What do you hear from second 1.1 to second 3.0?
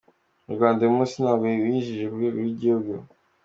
ntabwo wizihijwe ku rwego rw’igihugu.